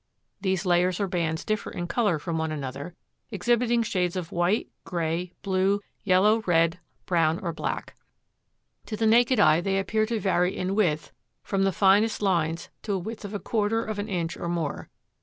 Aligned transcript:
These 0.41 0.65
layers 0.65 0.99
or 0.99 1.07
bands 1.07 1.45
differ 1.45 1.69
in 1.69 1.85
color 1.85 2.17
from 2.17 2.39
one 2.39 2.51
another, 2.51 2.95
exhibiting 3.29 3.83
shades 3.83 4.15
of 4.15 4.31
white, 4.31 4.67
gray, 4.83 5.31
blue, 5.43 5.79
yellow, 6.03 6.41
red, 6.47 6.79
brown 7.05 7.37
or 7.37 7.53
black. 7.53 7.95
To 8.87 8.97
the 8.97 9.05
naked 9.05 9.39
eye 9.39 9.61
they 9.61 9.77
appear 9.77 10.07
to 10.07 10.19
vary 10.19 10.57
in 10.57 10.73
width 10.73 11.11
from 11.43 11.65
the 11.65 11.71
finest 11.71 12.19
lines 12.19 12.69
to 12.81 12.93
a 12.93 12.97
width 12.97 13.23
of 13.23 13.35
a 13.35 13.39
quarter 13.39 13.85
of 13.85 13.99
an 13.99 14.09
inch 14.09 14.35
or 14.37 14.49
more. 14.49 14.89